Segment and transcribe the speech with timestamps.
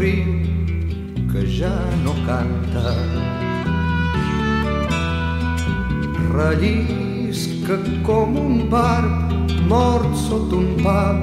[0.00, 1.72] Riu que ja
[2.04, 2.94] no canta.
[6.32, 7.76] Rellisca
[8.06, 11.20] com un barb mort sota un pal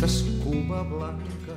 [0.00, 1.54] d'escuma blanca.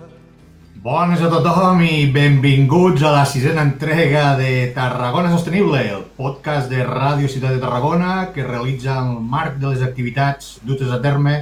[0.83, 6.85] Bones a tothom i benvinguts a la sisena entrega de Tarragona Sostenible, el podcast de
[6.85, 11.35] Ràdio Ciutat de Tarragona que realitza el marc de les activitats dutes a terme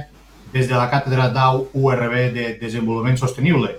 [0.56, 3.76] des de la càtedra d'AU URB de Desenvolupament Sostenible.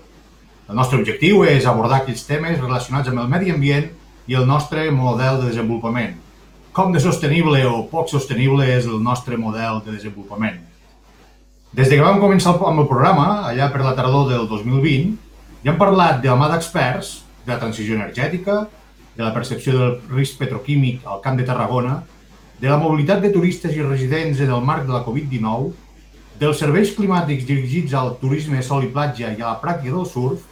[0.71, 3.89] El nostre objectiu és abordar aquells temes relacionats amb el medi ambient
[4.31, 6.13] i el nostre model de desenvolupament.
[6.71, 10.61] Com de sostenible o poc sostenible és el nostre model de desenvolupament.
[11.75, 15.09] Des de que vam començar amb el programa, allà per la tardor del 2020,
[15.65, 17.09] ja hem parlat de la mà d'experts,
[17.43, 18.61] de la transició energètica,
[19.17, 21.97] de la percepció del risc petroquímic al Camp de Tarragona,
[22.61, 25.73] de la mobilitat de turistes i residents en el marc de la Covid-19,
[26.39, 30.47] dels serveis climàtics dirigits al turisme sol i platja i a la pràctica del surf,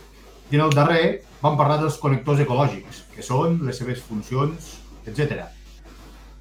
[0.50, 4.76] i en el darrer vam parlar dels connectors ecològics, que són les seves funcions,
[5.06, 5.46] etc.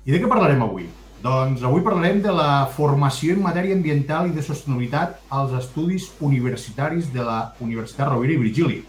[0.06, 0.88] I de què parlarem avui?
[1.22, 7.12] Doncs avui parlarem de la formació en matèria ambiental i de sostenibilitat als estudis universitaris
[7.12, 8.80] de la Universitat Rovira i Virgili.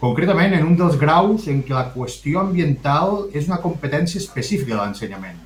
[0.00, 4.80] Concretament, en un dels graus en què la qüestió ambiental és una competència específica de
[4.80, 5.40] l'ensenyament.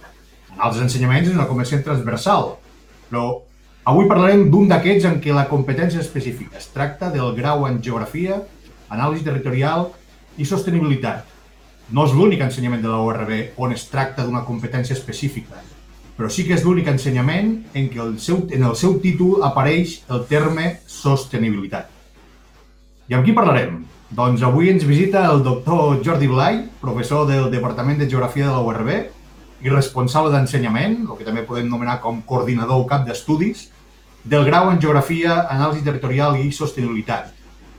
[0.54, 2.54] En altres ensenyaments és una competència transversal,
[3.10, 3.26] però
[3.84, 8.38] Avui parlarem d'un d'aquests en què la competència específica es tracta del grau en Geografia,
[8.92, 9.88] Anàlisi Territorial
[10.36, 11.24] i Sostenibilitat.
[11.92, 15.60] No és l'únic ensenyament de la URB on es tracta d'una competència específica,
[16.16, 19.98] però sí que és l'únic ensenyament en què el seu, en el seu títol apareix
[20.08, 21.90] el terme sostenibilitat.
[23.10, 23.82] I amb qui parlarem?
[24.14, 28.62] Doncs avui ens visita el doctor Jordi Blai, professor del Departament de Geografia de la
[28.62, 28.90] URB
[29.64, 33.66] i responsable d'ensenyament, el que també podem nomenar com coordinador o cap d'estudis,
[34.24, 37.33] del grau en Geografia, Anàlisi Territorial i Sostenibilitat,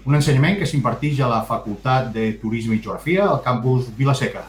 [0.05, 4.43] un ensenyament que s'imparteix a la Facultat de Turisme i Geografia al campus Vilaseca.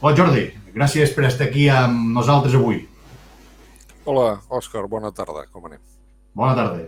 [0.00, 2.80] Hola Jordi, gràcies per estar aquí amb nosaltres avui.
[4.06, 5.82] Hola, Òscar, bona tarda, com anem?
[6.36, 6.86] Bona tarda.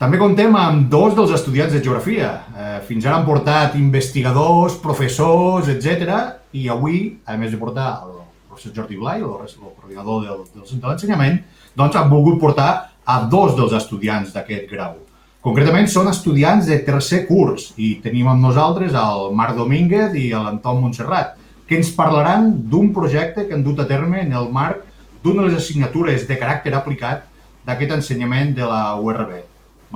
[0.00, 2.30] També contem amb dos dels estudiants de Geografia.
[2.56, 6.16] Eh, fins ara han portat investigadors, professors, etc.
[6.56, 8.16] I avui, a més de portar el
[8.48, 11.38] professor Jordi Blai, el coordinador del, del centre d'ensenyament,
[11.76, 12.70] doncs han volgut portar
[13.04, 14.96] a dos dels estudiants d'aquest grau.
[15.40, 20.82] Concretament són estudiants de tercer curs i tenim amb nosaltres el Marc Domínguez i l'Anton
[20.82, 24.84] Montserrat, que ens parlaran d'un projecte que han dut a terme en el marc
[25.24, 27.24] d'una de les assignatures de caràcter aplicat
[27.64, 29.32] d'aquest ensenyament de la URB.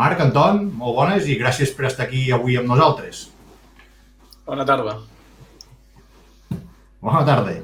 [0.00, 3.26] Marc, Anton, molt bones i gràcies per estar aquí avui amb nosaltres.
[4.48, 4.96] Bona tarda.
[7.04, 7.58] Bona tarda.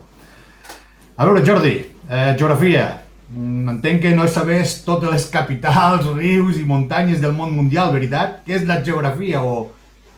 [1.16, 1.78] A veure, Jordi,
[2.10, 3.00] eh, geografia,
[3.30, 8.41] entenc que no sabés totes les capitals, rius i muntanyes del món mundial, veritat?
[8.46, 9.70] Què és la geografia o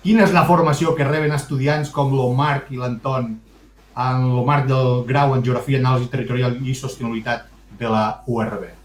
[0.03, 3.35] quina és la formació que reben estudiants com l'Omarc i l'Anton
[3.93, 8.82] en el marc del grau en Geografia, Anàlisi Territorial i Sostenibilitat de la URB?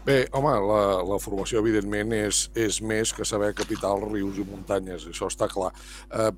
[0.00, 5.02] Bé, home, la, la formació, evidentment, és, és més que saber capitals, rius i muntanyes,
[5.10, 5.68] això està clar.
[6.08, 6.30] Eh,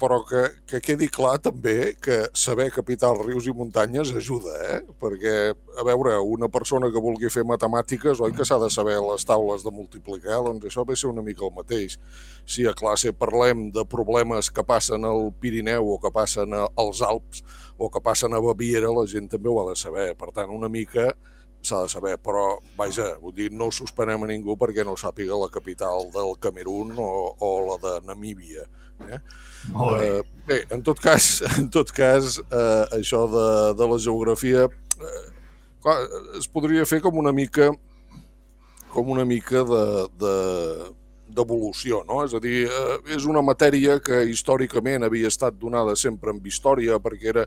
[0.00, 4.78] però que, que quedi clar també que saber capitals, rius i muntanyes ajuda, eh?
[5.04, 9.28] Perquè, a veure, una persona que vulgui fer matemàtiques, oi que s'ha de saber les
[9.28, 10.38] taules de multiplicar?
[10.46, 11.98] Doncs això ve ser una mica el mateix.
[12.48, 17.44] Si a classe parlem de problemes que passen al Pirineu o que passen als Alps
[17.76, 20.14] o que passen a Baviera, la gent també ho ha de saber.
[20.16, 21.10] Per tant, una mica
[21.62, 25.50] s'ha de saber, però, vaja, vull dir, no suspenem a ningú perquè no sàpiga la
[25.52, 28.64] capital del Camerún o, o la de Namíbia.
[29.08, 29.18] Eh?
[29.72, 30.06] Molt bé.
[30.06, 33.46] Eh, bé, en tot cas, en tot cas eh, això de,
[33.76, 35.22] de la geografia eh,
[35.82, 35.98] clar,
[36.38, 37.70] es podria fer com una mica
[38.90, 39.84] com una mica de,
[40.18, 40.34] de,
[41.30, 42.24] d'evolució, no?
[42.26, 46.98] És a dir, eh, és una matèria que històricament havia estat donada sempre amb història
[47.02, 47.46] perquè era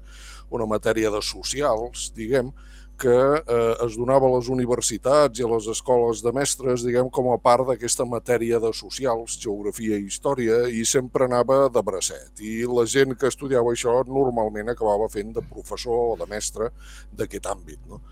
[0.54, 2.54] una matèria de socials, diguem,
[3.00, 7.32] que eh, es donava a les universitats i a les escoles de mestres, diguem, com
[7.34, 12.44] a part d'aquesta matèria de socials, geografia i història, i sempre anava de bracet.
[12.44, 16.70] I la gent que estudiava això normalment acabava fent de professor o de mestre
[17.12, 17.82] d'aquest àmbit.
[17.90, 18.04] No?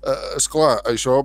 [0.00, 1.20] Eh, esclar, això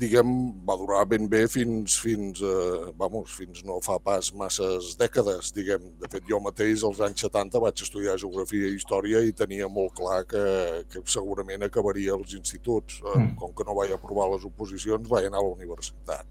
[0.00, 0.30] diguem,
[0.66, 5.90] va durar ben bé fins, fins, eh, vamos, fins no fa pas masses dècades, diguem.
[6.00, 9.94] De fet, jo mateix als anys 70 vaig estudiar Geografia i Història i tenia molt
[9.98, 10.44] clar que,
[10.90, 13.00] que segurament acabaria als instituts.
[13.04, 13.36] Eh, mm.
[13.40, 16.26] Com que no vaig aprovar les oposicions, vaig anar a la universitat.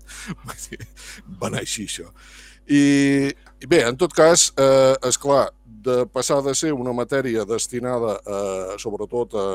[1.39, 2.09] va anar així, això.
[2.69, 3.31] I,
[3.61, 8.17] i bé, en tot cas, eh, és clar, de passar de ser una matèria destinada
[8.19, 9.47] eh, sobretot a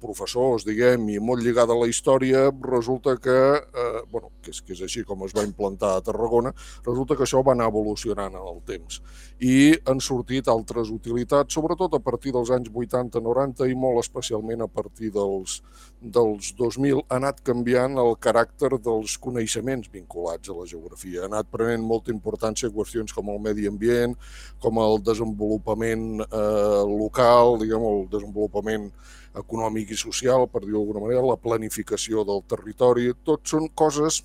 [0.00, 4.72] professors, diguem, i molt lligada a la història, resulta que, eh, bueno, que és, que
[4.72, 6.52] és així com es va implantar a Tarragona,
[6.86, 9.00] resulta que això va anar evolucionant en el temps.
[9.40, 14.68] I han sortit altres utilitats, sobretot a partir dels anys 80-90 i molt especialment a
[14.68, 15.60] partir dels,
[16.00, 21.22] dels 2000, ha anat canviant el caràcter dels coneixements vinculats a la geografia.
[21.22, 24.16] Ha anat prenent molta importància qüestions com el medi ambient,
[24.62, 28.90] com el desenvolupament eh, local, diguem, el desenvolupament
[29.38, 34.22] econòmic i social, per dir-ho d'alguna manera, la planificació del territori, tot són coses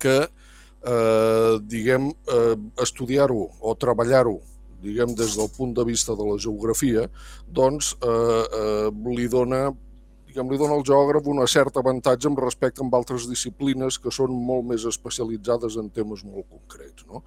[0.00, 4.40] que, eh, diguem, eh, estudiar-ho o treballar-ho
[4.82, 7.06] diguem, des del punt de vista de la geografia,
[7.46, 9.70] doncs eh, eh, li dona
[10.30, 14.32] diguem, li dona al geògraf un cert avantatge amb respecte amb altres disciplines que són
[14.32, 17.04] molt més especialitzades en temes molt concrets.
[17.10, 17.24] No?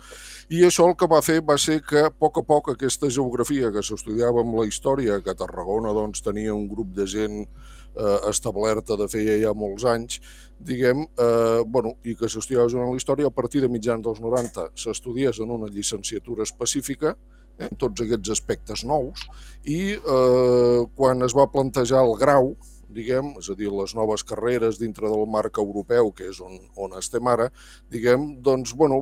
[0.50, 3.72] I això el que va fer va ser que a poc a poc aquesta geografia
[3.76, 8.18] que s'estudiava amb la història, que a Tarragona doncs, tenia un grup de gent eh,
[8.30, 10.20] establerta de feia ja molts anys,
[10.64, 14.70] diguem, eh, bueno, i que s'estudiava en la història, a partir de mitjans dels 90
[14.80, 17.18] s'estudiés en una llicenciatura específica,
[17.60, 19.28] eh, tots aquests aspectes nous,
[19.66, 22.56] i eh, quan es va plantejar el grau,
[22.96, 26.96] diguem, és a dir, les noves carreres dintre del marc europeu, que és on, on
[27.00, 27.50] estem ara,
[27.94, 29.02] diguem, doncs, bueno,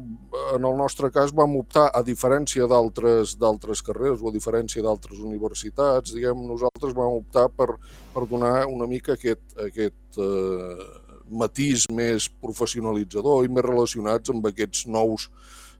[0.56, 6.16] en el nostre cas vam optar, a diferència d'altres carreres o a diferència d'altres universitats,
[6.16, 7.76] diguem, nosaltres vam optar per,
[8.14, 10.90] per donar una mica aquest, aquest eh,
[11.32, 15.30] matís més professionalitzador i més relacionats amb aquests nous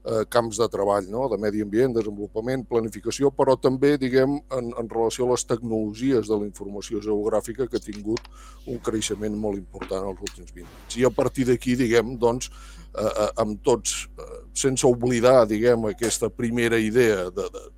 [0.04, 1.26] eh, camps de treball, no?
[1.30, 6.38] de medi ambient, desenvolupament, planificació, però també, diguem, en, en relació a les tecnologies de
[6.38, 8.30] la informació geogràfica que ha tingut
[8.66, 10.98] un creixement molt important els últims 20 anys.
[10.98, 12.50] I a partir d'aquí, diguem, doncs,
[12.94, 17.68] eh, eh, amb tots, eh, sense oblidar, diguem, aquesta primera idea de, de,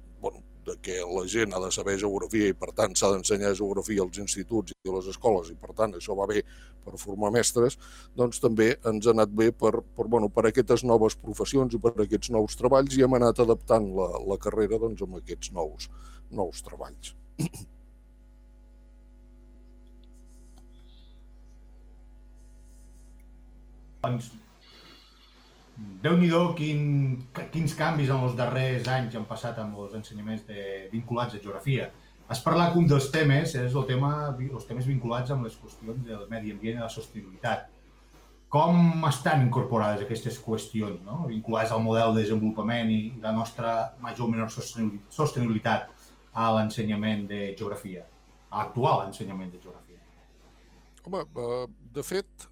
[0.66, 4.20] de que la gent ha de saber geografia i per tant s'ha d'ensenyar geografia als
[4.22, 6.42] instituts i a les escoles i per tant això va bé
[6.84, 7.78] per formar mestres,
[8.16, 11.94] doncs també ens ha anat bé per, per, bueno, per aquestes noves professions i per
[12.04, 15.88] aquests nous treballs i hem anat adaptant la, la carrera doncs, amb aquests nous,
[16.30, 17.14] nous treballs.
[24.04, 24.32] Doncs
[25.76, 26.80] déu nhi quin,
[27.52, 31.90] quins canvis en els darrers anys han passat amb els ensenyaments de, vinculats a geografia.
[32.28, 36.04] Has parlat que un dels temes és el tema, els temes vinculats amb les qüestions
[36.06, 37.66] del medi ambient i la sostenibilitat.
[38.54, 41.24] Com estan incorporades aquestes qüestions, no?
[41.28, 45.90] vinculades al model de desenvolupament i la nostra major o menor sostenibilitat
[46.32, 48.06] a l'ensenyament de geografia,
[48.50, 49.98] a l'actual ensenyament de geografia?
[51.04, 52.46] Home, eh, de fet,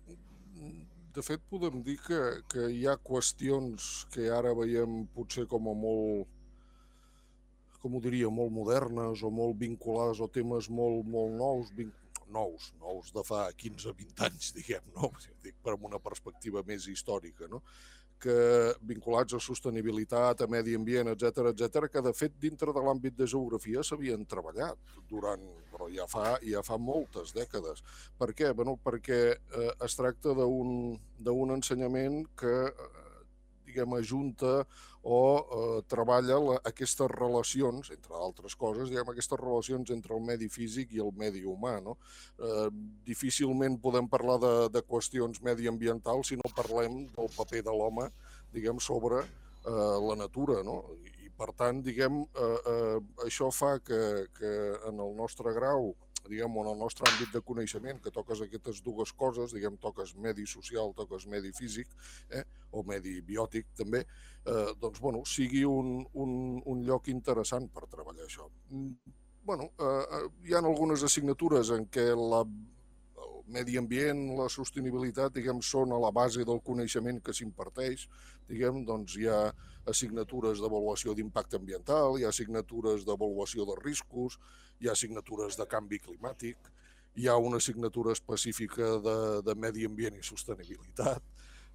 [1.14, 2.20] de fet, podem dir que,
[2.52, 6.30] que hi ha qüestions que ara veiem potser com a molt,
[7.82, 11.72] com ho diria, molt modernes o molt vinculades o temes molt, molt nous,
[12.32, 15.12] nous, nous de fa 15-20 anys, diguem, no?
[15.44, 17.60] Dic, per una perspectiva més històrica, no?
[18.22, 18.36] Que
[18.86, 23.26] vinculats a sostenibilitat, a medi ambient, etc etc, que de fet dintre de l'àmbit de
[23.26, 24.78] geografia s'havien treballat
[25.10, 25.42] durant,
[25.72, 27.82] però ja fa, ja fa moltes dècades.
[28.18, 28.52] Per què?
[28.56, 33.01] Bueno, perquè eh, es tracta d'un ensenyament que eh,
[33.72, 34.62] diguem, ajunta
[35.02, 40.46] o eh, treballa la, aquestes relacions, entre altres coses, diguem, aquestes relacions entre el medi
[40.52, 41.78] físic i el medi humà.
[41.82, 41.96] No?
[42.38, 42.68] Eh,
[43.08, 48.12] difícilment podem parlar de, de qüestions mediambientals si no parlem del paper de l'home
[48.52, 50.62] diguem, sobre eh, la natura.
[50.62, 50.82] No?
[51.24, 54.52] I, per tant, diguem, eh, eh, això fa que, que
[54.90, 55.94] en el nostre grau
[56.28, 60.46] diguem, en el nostre àmbit de coneixement, que toques aquestes dues coses, diguem, toques medi
[60.46, 61.88] social, toques medi físic,
[62.30, 64.04] eh, o medi biòtic també,
[64.44, 68.48] eh, doncs, bueno, sigui un, un, un lloc interessant per treballar això.
[68.70, 72.42] Mm, bueno, eh, eh, hi ha algunes assignatures en què la,
[73.26, 78.06] el medi ambient, la sostenibilitat, diguem, són a la base del coneixement que s'imparteix,
[78.48, 79.42] diguem, doncs hi ha
[79.90, 84.38] assignatures d'avaluació d'impacte ambiental, hi ha assignatures d'avaluació de riscos,
[84.82, 86.72] hi ha assignatures de canvi climàtic,
[87.14, 91.22] hi ha una assignatura específica de, de medi ambient i sostenibilitat,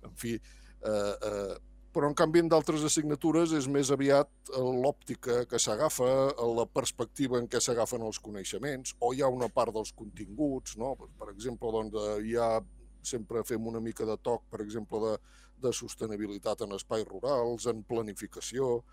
[0.08, 1.58] en fi, eh, eh,
[1.94, 6.10] però en canvi en d'altres assignatures és més aviat l'òptica que s'agafa,
[6.58, 10.94] la perspectiva en què s'agafen els coneixements, o hi ha una part dels continguts, no?
[11.18, 12.52] per exemple, doncs, hi ha
[13.08, 15.16] sempre fem una mica de toc, per exemple, de,
[15.64, 18.84] de sostenibilitat en espais rurals, en planificació,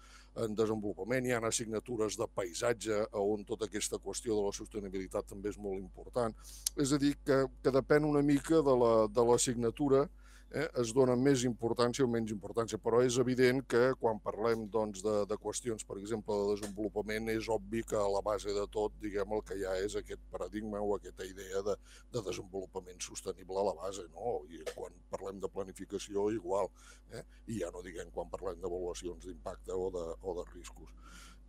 [0.42, 5.52] en desenvolupament, hi ha assignatures de paisatge on tota aquesta qüestió de la sostenibilitat també
[5.52, 6.34] és molt important.
[6.80, 11.44] És a dir, que, que depèn una mica de l'assignatura, la, eh, es dona més
[11.48, 15.98] importància o menys importància, però és evident que quan parlem doncs, de, de qüestions, per
[16.00, 19.66] exemple, de desenvolupament, és obvi que a la base de tot, diguem, el que hi
[19.68, 21.76] ha és aquest paradigma o aquesta idea de,
[22.14, 24.38] de desenvolupament sostenible a la base, no?
[24.50, 26.70] I quan parlem de planificació, igual,
[27.12, 27.24] eh?
[27.48, 30.92] i ja no diguem quan parlem d'avaluacions d'impacte o, de, o de riscos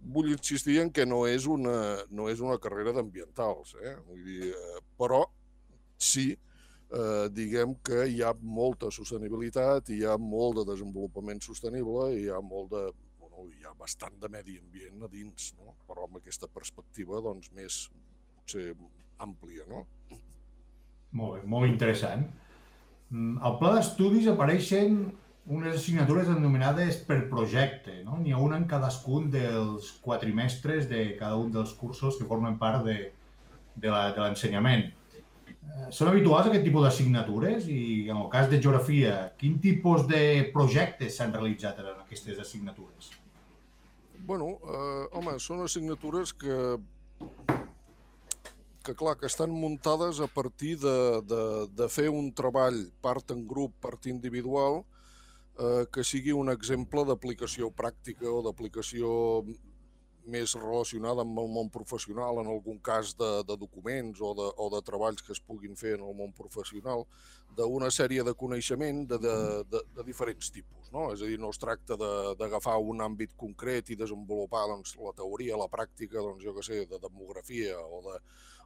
[0.06, 1.78] vull insistir en que no és una,
[2.14, 3.96] no és una carrera d'ambientals, eh?
[4.06, 5.24] Vull dir, eh, però
[5.98, 6.34] sí
[6.96, 12.40] eh, diguem que hi ha molta sostenibilitat, hi ha molt de desenvolupament sostenible, hi ha
[12.44, 12.86] molt de,
[13.20, 15.75] bueno, hi ha bastant de medi ambient a dins, no?
[15.90, 17.86] però amb aquesta perspectiva doncs, més
[18.38, 18.72] potser
[19.24, 19.68] àmplia.
[19.70, 19.86] No?
[21.16, 22.25] Molt bé, molt interessant.
[23.12, 25.06] Mm, al pla d'estudis apareixen
[25.46, 28.00] unes assignatures denominades per projecte.
[28.06, 28.18] No?
[28.22, 32.86] N'hi ha una en cadascun dels quatrimestres de cada un dels cursos que formen part
[32.88, 32.98] de,
[33.78, 34.90] de l'ensenyament.
[35.65, 40.24] Eh, són habituals aquest tipus d'assignatures i en el cas de geografia, quin tipus de
[40.53, 43.12] projectes s'han realitzat en aquestes assignatures?
[44.25, 46.60] Bueno, eh, home, són assignatures que
[48.86, 51.43] que clar, que estan muntades a partir de, de,
[51.74, 54.84] de fer un treball part en grup, part individual,
[55.57, 59.10] eh, que sigui un exemple d'aplicació pràctica o d'aplicació
[60.32, 64.70] més relacionada amb el món professional, en algun cas de, de documents o de, o
[64.74, 67.05] de treballs que es puguin fer en el món professional,
[67.55, 69.36] d'una sèrie de coneixement de, de,
[69.72, 70.89] de, de diferents tipus.
[70.94, 71.08] No?
[71.13, 71.98] És a dir, no es tracta
[72.39, 76.84] d'agafar un àmbit concret i desenvolupar doncs, la teoria, la pràctica, doncs, jo que sé,
[76.89, 78.20] de demografia o de,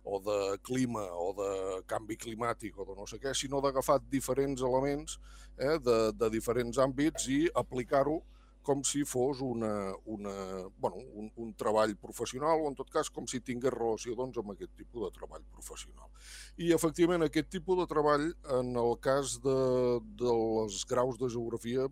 [0.03, 1.51] o de clima o de
[1.89, 5.19] canvi climàtic o de no sé què, sinó d'agafar diferents elements
[5.57, 8.21] eh, de, de diferents àmbits i aplicar-ho
[8.65, 9.71] com si fos una,
[10.05, 10.33] una,
[10.77, 14.53] bueno, un, un treball professional o, en tot cas, com si tingués relació doncs, amb
[14.53, 16.11] aquest tipus de treball professional.
[16.57, 19.57] I, efectivament, aquest tipus de treball, en el cas de,
[20.21, 21.87] dels graus de geografia,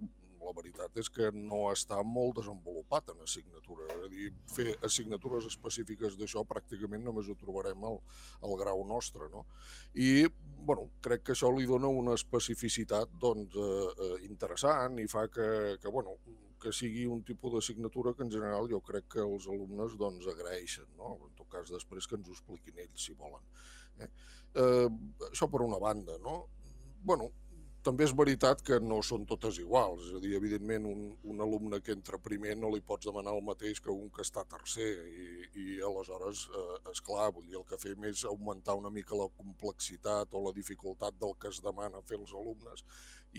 [0.48, 3.88] la veritat és que no està molt desenvolupat en assignatura.
[3.92, 8.00] És a dir, fer assignatures específiques d'això pràcticament només ho trobarem al,
[8.48, 9.28] al grau nostre.
[9.34, 9.46] No?
[10.08, 10.28] I
[10.70, 15.50] bueno, crec que això li dona una especificitat doncs, eh, eh, interessant i fa que,
[15.82, 16.16] que bueno,
[16.62, 20.88] que sigui un tipus d'assignatura que en general jo crec que els alumnes doncs, agraeixen,
[20.98, 21.16] no?
[21.28, 23.44] en tot cas després que ens ho expliquin ells si volen.
[24.00, 24.12] Eh?
[24.62, 24.88] Eh,
[25.32, 26.18] això per una banda.
[26.24, 26.40] No?
[27.08, 27.30] bueno,
[27.88, 31.80] també és veritat que no són totes iguals, és a dir, evidentment un, un alumne
[31.84, 35.28] que entra primer no li pots demanar el mateix que un que està tercer i,
[35.62, 39.30] i aleshores, eh, és clar, vull dir, el que fem és augmentar una mica la
[39.40, 42.84] complexitat o la dificultat del que es demana fer els alumnes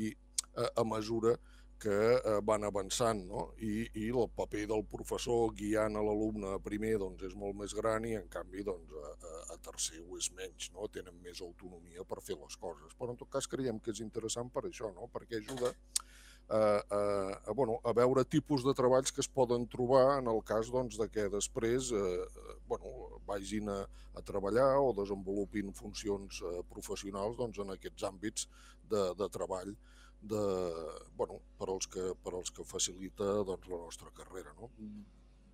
[0.00, 3.44] i eh, a mesura que eh, van avançant no?
[3.62, 7.74] I, i el paper del professor guiant a l'alumne a primer doncs, és molt més
[7.76, 9.14] gran i en canvi doncs, a,
[9.54, 10.88] a, tercer ho és menys, no?
[10.92, 12.94] tenen més autonomia per fer les coses.
[12.98, 15.10] Però en tot cas creiem que és interessant per això, no?
[15.12, 15.72] perquè ajuda
[16.48, 17.00] a, a,
[17.44, 20.96] a, bueno, a veure tipus de treballs que es poden trobar en el cas doncs,
[20.96, 22.24] de que després eh,
[22.70, 23.82] bueno, vagin a,
[24.16, 28.48] a treballar o desenvolupin funcions eh, professionals doncs, en aquests àmbits
[28.88, 29.76] de, de treball
[30.20, 30.42] de,
[31.16, 34.54] bueno, per, als que, per als que facilita doncs, la nostra carrera.
[34.58, 34.70] No?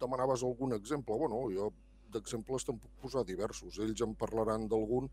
[0.00, 1.16] Demanaves algun exemple?
[1.20, 1.70] Bueno, jo
[2.14, 3.78] d'exemples te'n puc posar diversos.
[3.82, 5.10] Ells en parlaran d'algun,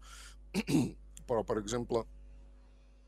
[1.28, 2.04] però, per exemple,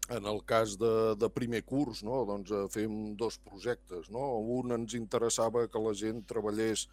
[0.10, 2.24] en el cas de, de primer curs, no?
[2.28, 4.10] doncs, eh, fem dos projectes.
[4.12, 4.26] No?
[4.58, 6.88] Un ens interessava que la gent treballés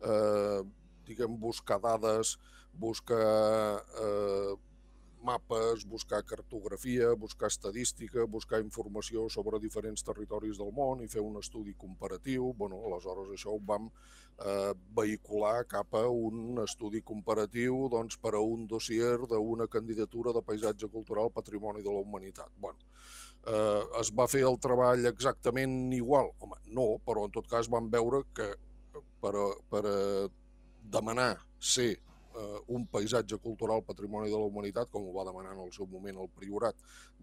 [0.00, 0.62] eh,
[1.08, 2.38] diguem, buscar dades,
[2.72, 4.54] buscar eh,
[5.24, 11.38] mapes, buscar cartografia, buscar estadística, buscar informació sobre diferents territoris del món i fer un
[11.40, 12.52] estudi comparatiu.
[12.58, 18.42] Bueno, aleshores això ho vam eh, vehicular cap a un estudi comparatiu doncs, per a
[18.44, 22.52] un dossier d'una candidatura de paisatge cultural patrimoni de la humanitat.
[22.60, 22.78] Bueno,
[23.46, 26.32] eh, es va fer el treball exactament igual?
[26.40, 28.52] Home, no, però en tot cas vam veure que
[29.20, 30.00] per a, per a
[30.94, 31.94] demanar ser
[32.34, 35.88] eh, un paisatge cultural patrimoni de la humanitat, com ho va demanar en el seu
[35.90, 36.76] moment el Priorat,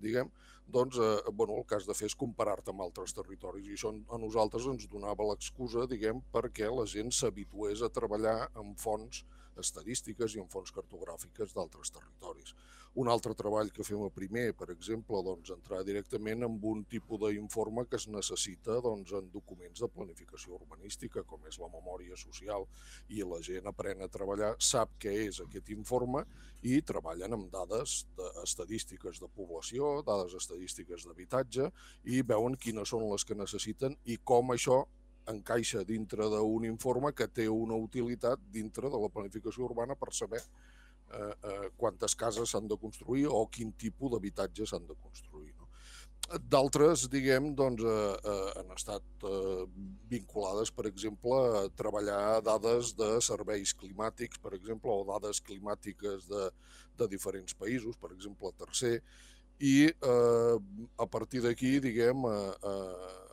[0.06, 0.32] diguem,
[0.72, 4.20] doncs eh, bueno, el has de fer és comparar-te amb altres territoris i això a
[4.22, 9.26] nosaltres ens donava l'excusa, diguem, perquè la gent s'habitués a treballar amb fonts
[9.60, 12.56] estadístiques i en fonts cartogràfiques d'altres territoris.
[12.94, 17.22] Un altre treball que fem a primer, per exemple, doncs, entrar directament en un tipus
[17.22, 22.68] d'informe que es necessita doncs, en documents de planificació urbanística, com és la memòria social,
[23.08, 26.26] i la gent aprèn a treballar, sap què és aquest informe
[26.68, 31.70] i treballen amb dades de, estadístiques de població, dades estadístiques d'habitatge,
[32.12, 34.84] i veuen quines són les que necessiten i com això
[35.32, 40.42] encaixa dintre d'un informe que té una utilitat dintre de la planificació urbana per saber
[41.14, 45.54] eh, eh, quantes cases s'han de construir o quin tipus d'habitatge s'han de construir.
[45.60, 45.68] No?
[46.52, 49.66] D'altres, diguem, doncs, eh, eh, han estat eh,
[50.12, 56.48] vinculades, per exemple, a treballar dades de serveis climàtics, per exemple, o dades climàtiques de,
[56.98, 59.02] de diferents països, per exemple, tercer,
[59.60, 60.56] i eh,
[60.98, 63.31] a partir d'aquí, diguem, eh, eh,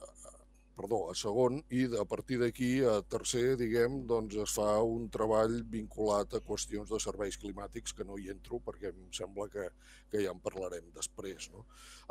[0.78, 5.58] perdó, a segon, i a partir d'aquí, a tercer, diguem, doncs es fa un treball
[5.72, 9.66] vinculat a qüestions de serveis climàtics que no hi entro perquè em sembla que,
[10.12, 11.50] que ja en parlarem després.
[11.54, 11.66] No?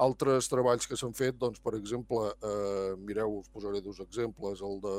[0.08, 4.62] Altres treballs que s'han fet, doncs, per exemple, eh, mireu, us posaré dos exemples.
[4.68, 4.98] El de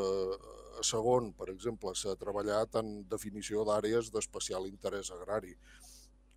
[0.79, 5.55] a segon, per exemple, s'ha treballat en definició d'àrees d'especial interès agrari.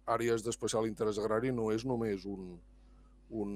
[0.10, 2.56] Àrees d'especial interès agrari no és només un,
[3.32, 3.54] un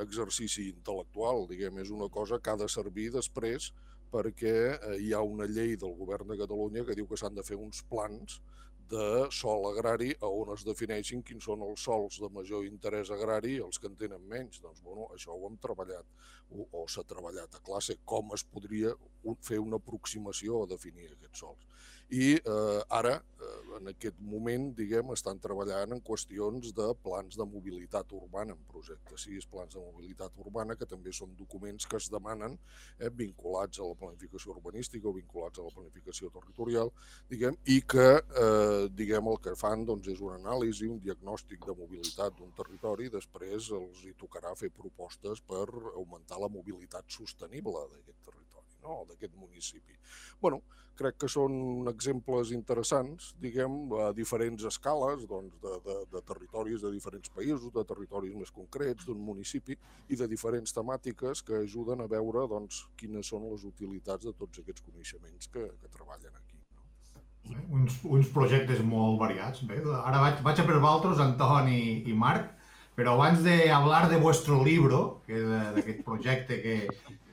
[0.00, 3.72] exercici intel·lectual, diguem, és una cosa que ha de servir després
[4.12, 7.44] perquè eh, hi ha una llei del govern de Catalunya que diu que s'han de
[7.44, 8.40] fer uns plans
[8.88, 13.58] de sol agrari a on es defineixin quins són els sols de major interès agrari
[13.58, 14.62] i els que en tenen menys.
[14.64, 16.08] Doncs, bueno, això ho hem treballat,
[16.48, 18.94] o, o s'ha treballat a classe, com es podria
[19.44, 21.77] fer una aproximació a definir aquests sols.
[22.08, 27.44] I eh, ara, eh, en aquest moment, diguem, estan treballant en qüestions de plans de
[27.44, 32.08] mobilitat urbana, en projectes, sis plans de mobilitat urbana, que també són documents que es
[32.08, 32.56] demanen
[32.96, 36.94] eh, vinculats a la planificació urbanística o vinculats a la planificació territorial,
[37.28, 41.76] diguem, i que eh, diguem, el que fan doncs, és una anàlisi, un diagnòstic de
[41.76, 47.84] mobilitat d'un territori i després els hi tocarà fer propostes per augmentar la mobilitat sostenible
[47.84, 48.47] d'aquest territori,
[48.82, 49.04] no?
[49.08, 49.96] d'aquest municipi.
[50.40, 50.62] bueno,
[50.98, 56.90] crec que són exemples interessants, diguem, a diferents escales doncs, de, de, de territoris de
[56.90, 62.10] diferents països, de territoris més concrets, d'un municipi i de diferents temàtiques que ajuden a
[62.10, 66.58] veure doncs, quines són les utilitats de tots aquests coneixements que, que treballen aquí
[67.72, 69.62] uns, uns projectes molt variats.
[69.68, 72.50] Bé, ara vaig, vaig a per vosaltres, Anton i, i Marc,
[72.98, 76.76] però abans de hablar de vuestro libro, que és d'aquest projecte que,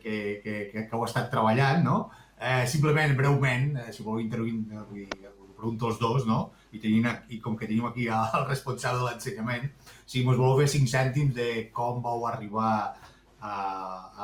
[0.06, 1.98] que, que, que, que heu estat treballant, no?
[2.40, 6.52] eh, simplement, breument, eh, si voleu intervenir, eh, vull dir, pregunto els dos, no?
[6.76, 9.70] I, tenim, i com que tenim aquí el responsable de l'ensenyament,
[10.06, 12.74] si ens voleu fer cinc cèntims de com vau arribar
[13.40, 13.54] a,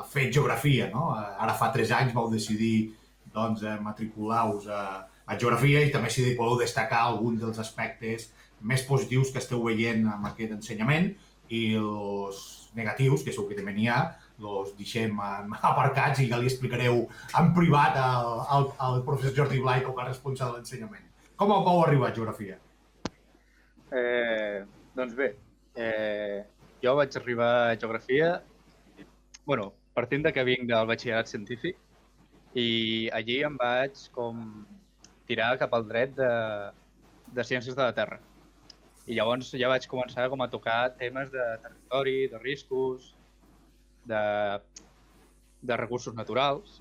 [0.01, 1.13] a fer geografia, no?
[1.15, 2.91] Ara fa tres anys vau decidir
[3.33, 4.83] doncs, matricular-vos a,
[5.25, 8.27] a geografia i també si voleu destacar alguns dels aspectes
[8.61, 11.13] més positius que esteu veient amb aquest ensenyament
[11.49, 12.43] i els
[12.75, 14.01] negatius, que segur que també n'hi ha,
[14.43, 15.19] els deixem
[15.71, 17.05] aparcats i ja li explicareu
[17.39, 21.07] en privat al, al, al professor Jordi Blai com a responsable d'ensenyament.
[21.35, 22.59] Com vau arribar a geografia?
[23.91, 24.63] Eh,
[24.95, 25.33] doncs bé,
[25.75, 26.43] eh,
[26.83, 28.39] jo vaig arribar a geografia
[29.45, 31.77] bueno, partint de que vinc del batxillerat científic
[32.57, 34.43] i allí em vaig com
[35.27, 36.29] tirar cap al dret de,
[37.35, 38.19] de ciències de la Terra.
[39.07, 43.13] I llavors ja vaig començar com a tocar temes de territori, de riscos,
[44.05, 44.21] de,
[45.61, 46.79] de recursos naturals.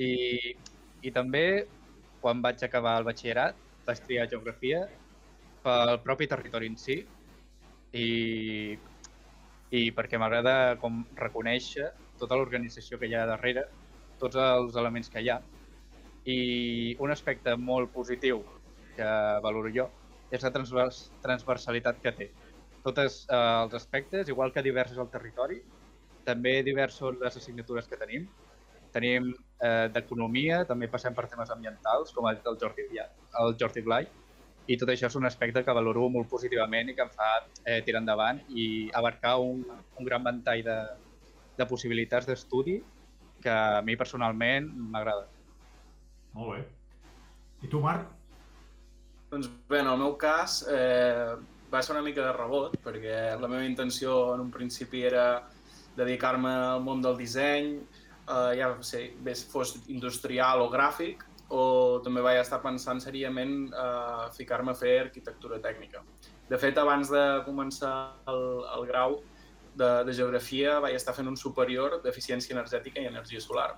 [0.00, 0.54] I,
[1.02, 1.66] i també
[2.20, 4.84] quan vaig acabar el batxillerat vaig triar geografia
[5.64, 7.00] pel propi territori en si.
[7.90, 8.08] I,
[9.70, 13.64] i perquè m'agrada com reconèixer tota l'organització que hi ha darrere,
[14.20, 15.40] tots els elements que hi ha.
[16.28, 16.38] I
[17.00, 18.44] un aspecte molt positiu
[18.96, 19.10] que
[19.42, 19.88] valoro jo
[20.30, 22.28] és la transvers transversalitat que té.
[22.84, 25.60] Tots eh, els aspectes, igual que diversos al territori,
[26.30, 28.26] també diversos les assignatures que tenim.
[28.94, 32.88] Tenim eh, d'economia, també passem per temes ambientals, com ha dit el Jordi,
[33.42, 34.08] el Jordi Blai,
[34.70, 37.30] i tot això és un aspecte que valoro molt positivament i que em fa
[37.64, 40.78] eh, tirar endavant i abarcar un, un gran ventall de,
[41.58, 42.78] de possibilitats d'estudi
[43.42, 45.26] que a mi personalment m'agrada.
[46.36, 46.60] Molt bé.
[47.66, 48.06] I tu, Marc?
[49.30, 51.34] Doncs bé, en el meu cas eh,
[51.72, 55.26] va ser una mica de rebot, perquè la meva intenció en un principi era
[56.00, 61.62] dedicar-me al món del disseny, eh, ja sé, bé fos industrial o gràfic, o
[62.04, 66.02] també vaig estar pensant seriament eh, ficar-me a fer arquitectura tècnica.
[66.50, 67.94] De fet, abans de començar
[68.30, 68.42] el,
[68.78, 69.20] el grau
[69.74, 73.70] de, de geografia vaig estar fent un superior d'eficiència energètica i energia solar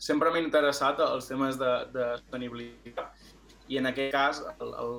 [0.00, 4.94] sempre m'ha interessat els temes de, de sostenibilitat i en aquest cas el, el,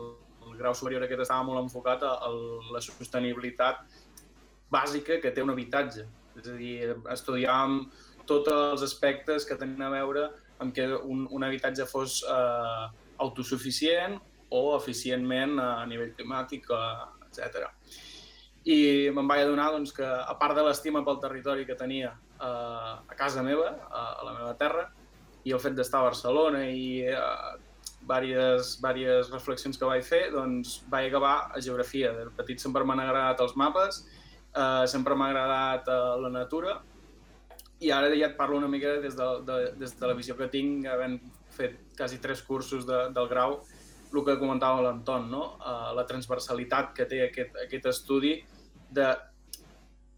[0.45, 2.29] el grau superior aquest estava molt enfocat a, a
[2.75, 3.81] la sostenibilitat
[4.71, 6.07] bàsica que té un habitatge.
[6.39, 7.83] És a dir, estudiàvem
[8.29, 10.29] tots els aspectes que tenen a veure
[10.61, 12.85] amb que un, un habitatge fos eh,
[13.21, 14.19] autosuficient
[14.51, 17.67] o eficientment a nivell climàtic, eh, etc.
[18.69, 18.77] I
[19.15, 23.17] me'n vaig adonar doncs, que, a part de l'estima pel territori que tenia eh, a
[23.17, 24.87] casa meva, a, a la meva terra,
[25.43, 27.25] i el fet d'estar a Barcelona i eh,
[28.01, 32.13] diverses, diverses reflexions que vaig fer, doncs vaig acabar a geografia.
[32.17, 34.03] De petit sempre m'han agradat els mapes,
[34.55, 36.79] eh, sempre m'ha agradat eh, la natura,
[37.81, 40.47] i ara ja et parlo una mica des de, de, des de la visió que
[40.53, 41.17] tinc, havent
[41.51, 43.61] fet quasi tres cursos de, del grau,
[44.11, 45.43] el que comentava l'Anton, no?
[45.57, 48.35] Uh, la transversalitat que té aquest, aquest estudi
[48.91, 49.07] de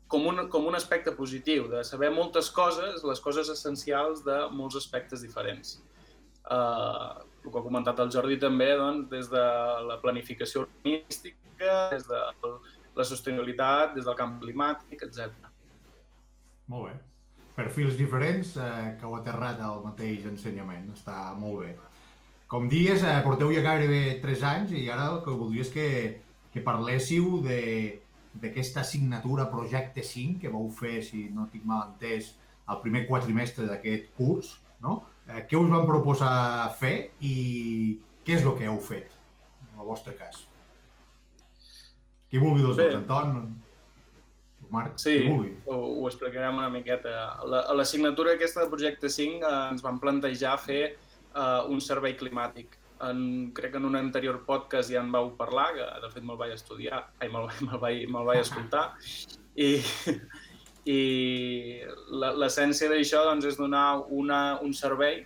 [0.09, 4.77] com un, com un aspecte positiu, de saber moltes coses, les coses essencials de molts
[4.77, 5.77] aspectes diferents.
[6.43, 9.45] Uh, el que ha comentat el Jordi també, doncs, des de
[9.87, 12.21] la planificació urbanística, des de
[12.95, 15.49] la sostenibilitat, des del canvi climàtic, etc.
[16.71, 16.99] Molt bé
[17.56, 20.89] perfils diferents eh, que heu aterrat al mateix ensenyament.
[20.95, 21.73] Està molt bé.
[22.49, 25.88] Com dies, eh, porteu ja gairebé 3 anys i ara el que voldria és que,
[26.53, 32.34] que parléssiu d'aquesta assignatura Projecte 5 que vau fer, si no tinc mal entès,
[32.69, 34.58] el primer quatrimestre d'aquest curs.
[34.84, 35.01] No?
[35.27, 37.36] Eh, què us van proposar fer i
[38.25, 39.13] què és el que heu fet,
[39.69, 40.47] en el vostre cas?
[42.33, 43.43] Qui vulgui dels dos, Anton?
[44.73, 47.11] Marc, sí, ho, ho explicarem una miqueta.
[47.45, 52.15] La, a l'assignatura aquesta de Projecte 5 eh, ens van plantejar fer eh, un servei
[52.17, 52.73] climàtic.
[53.05, 53.19] En,
[53.53, 56.55] crec que en un anterior podcast ja en vau parlar, que de fet me'l vaig
[56.55, 58.87] estudiar, ai, me'l me vaig, me vaig escoltar,
[59.53, 59.69] i,
[60.95, 60.99] i
[62.41, 65.21] l'essència d'això doncs, és donar una, un servei,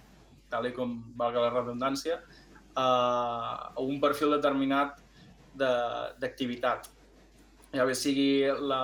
[0.52, 5.00] tal com valga la redundància, eh, a un perfil determinat
[5.56, 6.97] d'activitat
[7.78, 8.82] ja bé sigui la,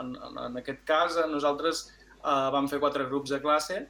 [0.00, 0.14] en,
[0.46, 3.82] en aquest cas, nosaltres eh, vam fer quatre grups de classe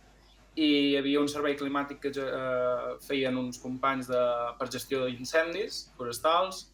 [0.52, 4.22] i hi havia un servei climàtic que eh, feien uns companys de,
[4.58, 6.66] per gestió d'incendis forestals,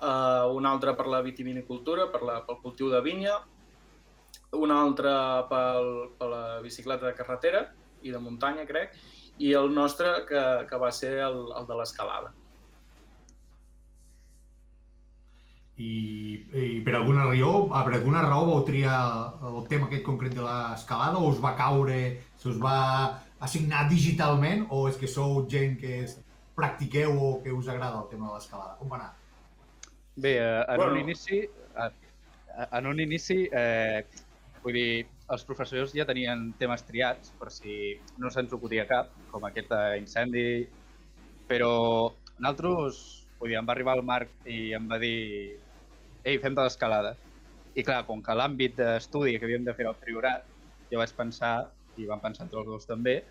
[0.00, 3.38] eh, un altre per la vitivinicultura, per la, pel cultiu de vinya,
[4.58, 5.12] un altre
[5.48, 7.66] pel, per la bicicleta de carretera
[8.02, 8.96] i de muntanya, crec,
[9.38, 12.34] i el nostre que, que va ser el, el de l'escalada.
[15.80, 15.92] I,
[16.52, 18.98] i per alguna raó, per alguna raó vau triar
[19.48, 22.00] el tema aquest concret de l'escalada o us va caure,
[22.36, 22.76] se us va
[23.42, 26.04] assignar digitalment o és que sou gent que
[26.54, 28.76] practiqueu o que us agrada el tema de l'escalada?
[28.78, 29.10] Com va anar?
[30.14, 30.92] Bé, eh, en bueno.
[30.92, 31.90] un inici, eh,
[32.70, 34.04] en un inici eh,
[34.62, 39.48] vull dir, els professors ja tenien temes triats per si no se'ns acudia cap, com
[39.48, 40.68] aquest incendi,
[41.48, 41.72] però
[42.36, 43.00] nosaltres
[43.40, 45.58] vull dir, em va arribar el Marc i em va dir
[46.24, 47.14] ei, fem de l'escalada.
[47.74, 50.44] I clar, com que l'àmbit d'estudi que havíem de fer al priorat,
[50.90, 51.54] jo vaig pensar,
[51.96, 53.22] i vam pensar entre els dos també,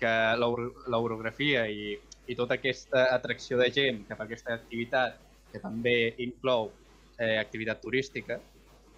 [0.00, 1.92] que l'orografia i,
[2.26, 5.18] i tota aquesta atracció de gent cap a aquesta activitat,
[5.52, 6.70] que també inclou
[7.18, 8.38] eh, activitat turística,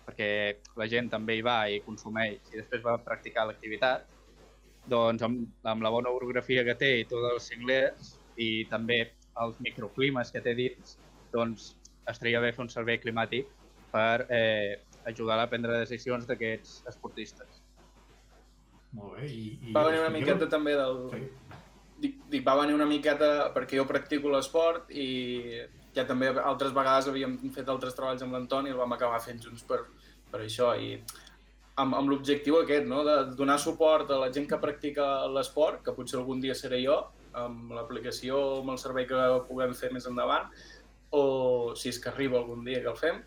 [0.07, 0.31] perquè
[0.79, 4.07] la gent també hi va i consumeix i després va practicar l'activitat,
[4.91, 9.03] doncs amb, amb la bona orografia que té i tots els cinglers i també
[9.43, 10.97] els microclimes que té dins,
[11.33, 11.73] doncs
[12.09, 13.51] estaria bé fer un servei climàtic
[13.93, 17.61] per eh, ajudar a prendre decisions d'aquests esportistes.
[18.97, 19.29] Molt bé.
[19.29, 21.05] I, i va venir una miqueta també del...
[21.13, 21.23] Sí.
[22.03, 25.61] Dic, dic, va venir una miqueta perquè jo practico l'esport i
[25.95, 29.39] ja també altres vegades havíem fet altres treballs amb l'Antoni i el vam acabar fent
[29.45, 29.85] junts per,
[30.33, 30.97] per això i
[31.77, 33.05] amb, amb l'objectiu aquest, no?
[33.07, 36.99] de donar suport a la gent que practica l'esport, que potser algun dia seré jo,
[37.39, 40.51] amb l'aplicació, amb el servei que puguem fer més endavant,
[41.13, 43.23] o si és que arriba algun dia que el fem,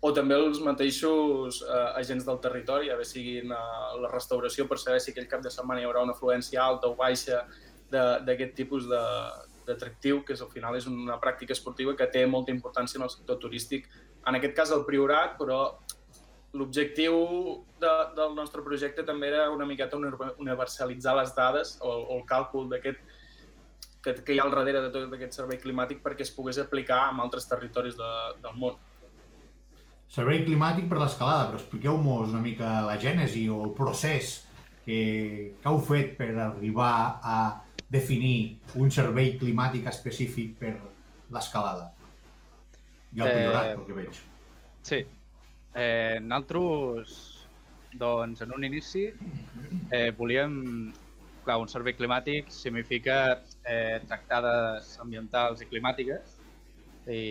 [0.00, 3.60] o també els mateixos eh, agents del territori, a veure siguin eh,
[4.00, 6.96] la restauració per saber si aquell cap de setmana hi haurà una afluència alta o
[6.96, 7.44] baixa
[7.90, 13.00] d'aquest tipus d'atractiu, que és, al final és una pràctica esportiva que té molta importància
[13.00, 13.88] en el sector turístic.
[14.30, 15.58] En aquest cas el Priorat, però
[16.54, 17.16] l'objectiu
[17.82, 22.70] de, del nostre projecte també era una miqueta universalitzar les dades o, o el càlcul
[22.70, 23.09] d'aquest
[24.02, 27.02] que, que hi ha al darrere de tot aquest servei climàtic perquè es pogués aplicar
[27.10, 28.12] en altres territoris de,
[28.44, 28.78] del món.
[30.10, 34.40] Servei climàtic per l'escalada, però expliqueu-nos una mica la gènesi o el procés
[34.84, 35.00] que,
[35.60, 37.36] que heu fet per arribar a
[37.90, 40.74] definir un servei climàtic específic per
[41.30, 41.90] l'escalada.
[43.14, 44.20] I el priorat, eh, pel que veig.
[44.86, 45.00] Sí.
[45.74, 47.14] Eh, nosaltres,
[47.98, 49.06] doncs, en un inici,
[49.90, 50.54] eh, volíem
[51.44, 56.36] clar, un servei climàtic significa eh, tractades ambientals i climàtiques
[57.10, 57.22] i,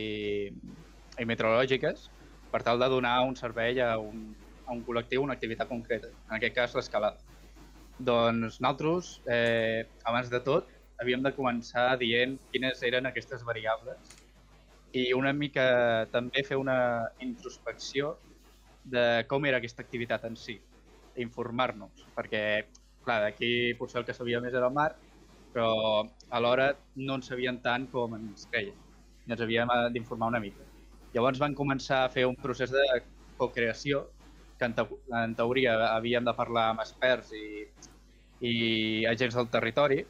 [1.19, 2.09] i meteorològiques
[2.51, 4.29] per tal de donar un servei a un,
[4.65, 7.19] a un col·lectiu, una activitat concreta, en aquest cas l'escalada.
[7.99, 14.17] Doncs nosaltres, eh, abans de tot, havíem de començar dient quines eren aquestes variables
[14.91, 16.79] i una mica també fer una
[17.23, 18.15] introspecció
[18.83, 20.57] de com era aquesta activitat en si,
[21.21, 22.43] informar-nos, perquè,
[23.05, 24.93] clar, d'aquí potser el que sabia més era el mar,
[25.53, 28.77] però alhora no en sabien tant com ens creien
[29.27, 30.65] i ens havíem d'informar una mica.
[31.13, 32.85] Llavors van començar a fer un procés de
[33.37, 34.05] co-creació
[34.59, 34.85] que en, te
[35.21, 37.65] en teoria havíem de parlar amb experts i,
[38.45, 38.53] i
[39.09, 40.03] agents del territori,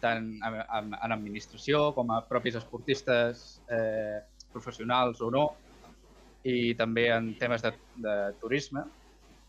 [0.00, 4.20] tant en, en, en administració com a propis esportistes eh,
[4.52, 5.48] professionals o no,
[6.46, 7.74] i també en temes de,
[8.04, 8.84] de turisme,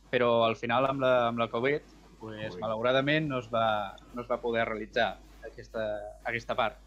[0.09, 4.29] però al final amb la, amb la Covid, pues, malauradament no es, va, no es
[4.31, 5.13] va poder realitzar
[5.59, 5.85] aquesta,
[6.31, 6.79] aquesta part.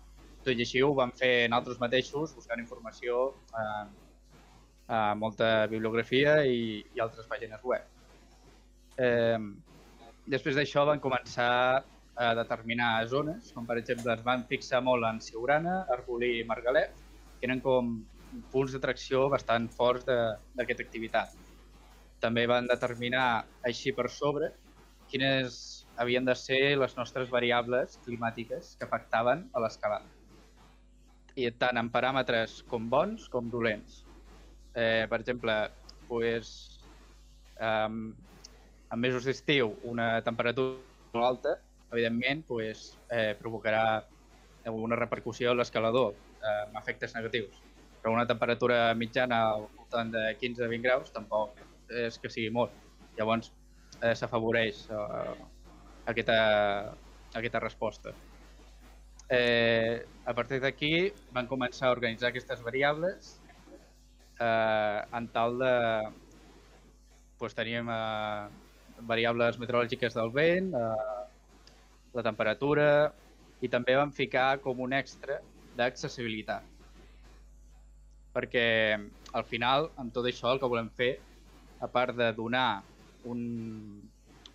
[0.43, 3.85] Tot i així ho vam fer nosaltres mateixos, buscant informació eh,
[4.93, 7.85] a molta bibliografia i, i altres pàgines web.
[8.99, 9.39] Eh,
[10.33, 11.53] després d'això van començar
[12.23, 16.99] a determinar zones, com per exemple es van fixar molt en Siurana, Arbolí i Margalet,
[17.39, 17.95] que eren com
[18.53, 21.33] punts d'atracció bastant forts d'aquesta activitat.
[22.21, 24.53] També van determinar així per sobre
[25.11, 25.57] quines
[26.01, 30.09] havien de ser les nostres variables climàtiques que afectaven a l'escalada.
[31.37, 34.03] I tant en paràmetres com bons com dolents.
[34.75, 35.57] Eh, per exemple,
[36.09, 36.53] pues,
[37.61, 38.13] um,
[38.93, 40.81] en mesos d'estiu una temperatura
[41.13, 41.57] molt alta,
[41.93, 44.03] evidentment, pues, eh, provocarà
[44.69, 47.61] una repercussió a l'escalador eh, amb efectes negatius
[48.03, 51.61] però una temperatura mitjana al voltant de 15-20 graus tampoc
[52.03, 52.75] és que sigui molt.
[53.17, 53.53] Llavors
[54.01, 55.35] eh, s'afavoreix eh,
[56.07, 56.95] aquesta,
[57.35, 58.15] aquesta resposta.
[59.33, 63.39] Eh, a partir d'aquí van començar a organitzar aquestes variables
[64.39, 65.77] eh, en tal de...
[67.39, 68.49] Pues, teníem eh,
[69.09, 71.23] variables meteorològiques del vent, eh,
[72.13, 72.87] la temperatura
[73.63, 75.41] i també vam ficar com un extra
[75.79, 76.73] d'accessibilitat
[78.33, 78.67] perquè
[79.37, 81.13] al final, amb tot això, el que volem fer,
[81.83, 82.83] a part de donar
[83.29, 83.43] un,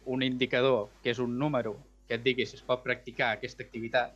[0.07, 1.75] un indicador, que és un número
[2.07, 4.13] que et digui si es pot practicar aquesta activitat,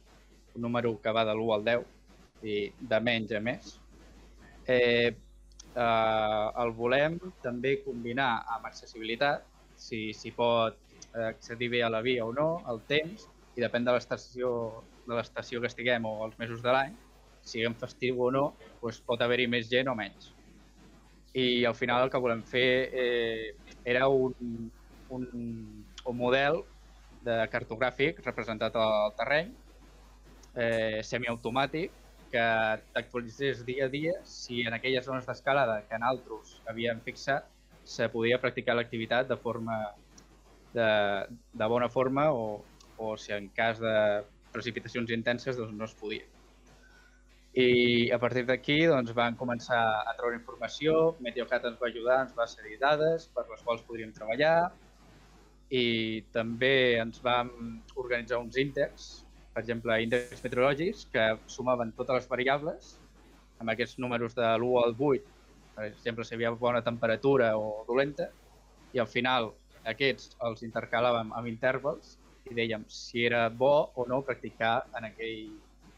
[0.56, 2.56] un número que va de l'1 al 10 i
[2.94, 3.74] de menys a més,
[4.68, 10.80] eh, eh, el volem també combinar amb accessibilitat, si s'hi pot
[11.12, 14.52] accedir bé a la via o no, el temps, i depèn de l'estació
[15.08, 16.94] de l'estació que estiguem o els mesos de l'any,
[17.44, 18.44] siguem festiu o no,
[18.82, 20.30] doncs pot haver-hi més gent o menys.
[21.34, 23.52] I al final el que volem fer eh,
[23.88, 24.70] era un,
[25.12, 25.28] un,
[26.06, 26.62] un model
[27.26, 29.52] de cartogràfic representat al terreny,
[30.56, 31.98] eh, semiautomàtic,
[32.32, 32.44] que
[32.96, 37.48] t'actualitzés dia a dia si en aquelles zones d'escalada que en altres havíem fixat
[37.84, 39.78] se podia practicar l'activitat de forma
[40.74, 40.92] de,
[41.54, 42.62] de bona forma o,
[42.98, 43.96] o si en cas de
[44.54, 46.24] precipitacions intenses doncs no es podia.
[47.52, 52.38] I a partir d'aquí doncs, van començar a treure informació, Meteocat ens va ajudar, ens
[52.38, 54.72] va cedir dades per les quals podríem treballar
[55.72, 55.86] i
[56.36, 57.52] també ens vam
[57.96, 62.92] organitzar uns índexs, per exemple, índexs meteorològics, que sumaven totes les variables
[63.62, 65.34] amb aquests números de l'1 al 8,
[65.76, 68.28] per exemple, si hi havia bona temperatura o dolenta,
[68.92, 69.52] i al final
[69.88, 72.18] aquests els intercalàvem amb intervals
[72.50, 75.52] i dèiem si era bo o no practicar en aquell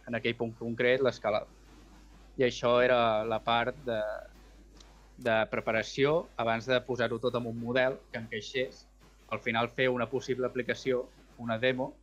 [0.08, 1.48] en aquell punt concret l'escalada.
[2.38, 4.00] I això era la part de,
[5.28, 8.84] de preparació abans de posar-ho tot en un model que encaixés.
[9.34, 11.04] Al final fer una possible aplicació,
[11.42, 11.94] una demo,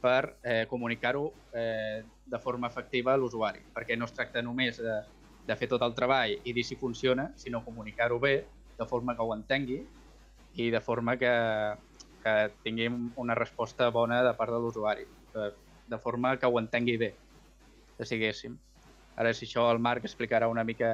[0.00, 1.24] per eh, comunicar-ho
[1.56, 4.98] eh, de forma efectiva a l'usuari, perquè no es tracta només de,
[5.48, 8.36] de fer tot el treball i dir si funciona, sinó comunicar-ho bé,
[8.78, 9.80] de forma que ho entengui
[10.62, 11.32] i de forma que,
[12.22, 15.48] que tinguem una resposta bona de part de l'usuari, de,
[15.88, 17.10] de forma que ho entengui bé
[17.98, 18.54] que siguéssim.
[19.18, 20.92] Ara, si això el Marc explicarà una mica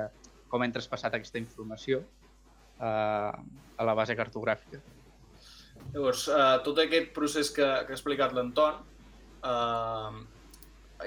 [0.49, 3.33] com hem traspassat aquesta informació eh,
[3.77, 4.81] a la base cartogràfica.
[5.95, 8.81] Llavors, eh, tot aquest procés que, que ha explicat l'Anton
[9.47, 10.23] eh,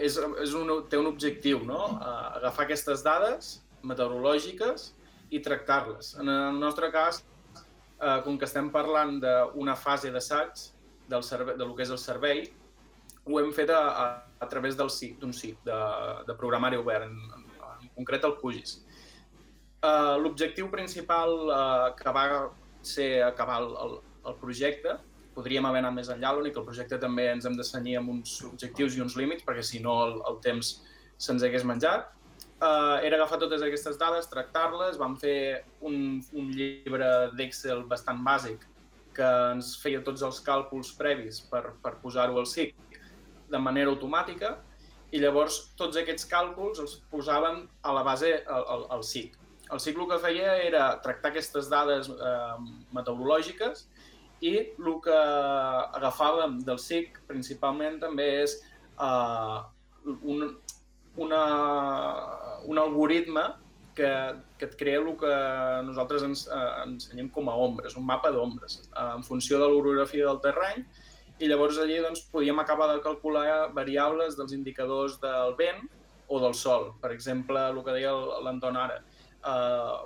[0.08, 1.82] és, és un, té un objectiu, no?
[1.98, 4.92] Eh, agafar aquestes dades meteorològiques
[5.36, 6.14] i tractar-les.
[6.22, 7.24] En el nostre cas,
[7.58, 10.70] eh, com que estem parlant d'una fase d'assaig
[11.12, 12.46] del, servei, del que és el servei,
[13.28, 14.08] ho hem fet a, a,
[14.40, 15.80] a través del SIC, d'un SIC, de,
[16.28, 17.48] de programari obert, en,
[17.82, 18.78] en concret el QGIS.
[19.78, 22.24] Uh, L'objectiu principal uh, que va
[22.82, 24.98] ser acabar el, el, el projecte,
[25.38, 28.14] podríem haver anat més enllà, l'únic que el projecte també ens hem de senyir amb
[28.16, 30.78] uns objectius i uns límits, perquè si no el, el temps
[31.22, 32.10] se'ns hagués menjat,
[32.62, 38.66] eh, era agafar totes aquestes dades, tractar-les, vam fer un, un llibre d'Excel bastant bàsic
[39.18, 42.76] que ens feia tots els càlculs previs per, per posar-ho al SIC
[43.50, 44.58] de manera automàtica
[45.16, 49.38] i llavors tots aquests càlculs els posàvem a la base al, al, al SIC.
[49.74, 52.58] El SIC el que feia era tractar aquestes dades eh,
[52.96, 53.88] meteorològiques
[54.42, 55.20] i el que
[55.98, 58.58] agafàvem del SIC principalment també és
[59.02, 59.58] eh,
[60.22, 60.44] un,
[61.18, 61.44] una,
[62.66, 63.48] un algoritme
[63.98, 64.10] que,
[64.60, 65.34] que et crea el que
[65.88, 70.28] nosaltres ens eh, ensenyem com a ombres, un mapa d'ombres, eh, en funció de l'orografia
[70.30, 70.86] del terreny,
[71.38, 75.84] i llavors allí doncs, podíem acabar de calcular variables dels indicadors del vent
[76.28, 76.92] o del sol.
[77.02, 78.14] Per exemple, el que deia
[78.46, 79.02] l'Anton ara,
[79.42, 79.98] eh,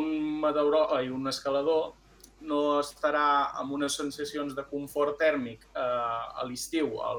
[0.00, 0.10] un
[0.42, 1.94] meteorò i un escalador
[2.40, 7.12] no estarà amb unes sensacions de confort tèrmic eh, a l'estiu a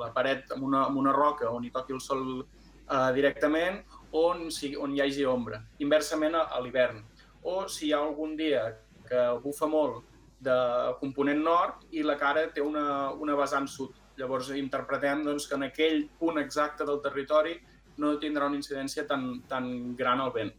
[0.00, 4.50] la paret amb una, amb una roca on hi toqui el sol eh, directament on,
[4.50, 7.02] si, on hi hagi ombra, inversament a, a l'hivern.
[7.48, 8.66] O si hi ha algun dia
[9.08, 10.04] que bufa molt
[10.42, 10.54] de
[11.00, 13.96] component nord i la cara té una, una vessant sud.
[14.18, 17.56] Llavors interpretem doncs, que en aquell punt exacte del territori
[18.02, 20.52] no tindrà una incidència tan, tan gran al vent.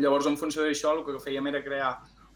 [0.00, 1.90] Llavors, en funció d'això, el que fèiem era crear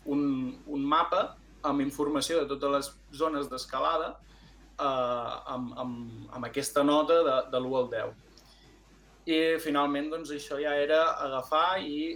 [0.06, 1.24] un, un mapa
[1.64, 7.62] amb informació de totes les zones d'escalada eh, amb, amb, amb aquesta nota de, de
[7.62, 8.22] l'1 al 10
[9.24, 12.14] i finalment doncs, això ja era agafar i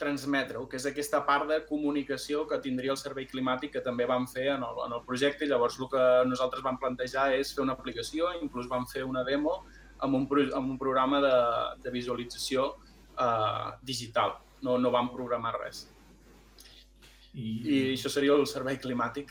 [0.00, 4.26] transmetre-ho, que és aquesta part de comunicació que tindria el servei climàtic que també vam
[4.28, 5.44] fer en el, en el projecte.
[5.44, 9.24] I llavors el que nosaltres vam plantejar és fer una aplicació, inclús vam fer una
[9.24, 9.62] demo
[10.04, 11.36] amb un, amb un programa de,
[11.84, 12.70] de visualització
[13.16, 15.86] eh, digital, no, no vam programar res.
[17.36, 17.50] I...
[17.62, 19.30] I això seria el servei climàtic.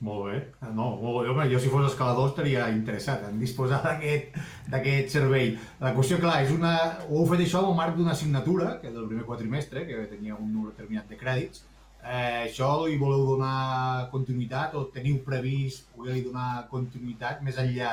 [0.00, 0.36] Molt bé.
[0.64, 1.30] Ah, no, molt bé.
[1.30, 3.80] Home, jo si fos escalador estaria interessat en disposar
[4.72, 5.52] d'aquest servei.
[5.82, 6.76] La qüestió, clar, és una...
[7.08, 10.38] Ho heu fet això al marc d'una assignatura, que és del primer quatrimestre, que tenia
[10.38, 11.66] un número determinat de crèdits.
[12.00, 17.90] Eh, això li voleu donar continuïtat o teniu previst poder-li donar continuïtat més enllà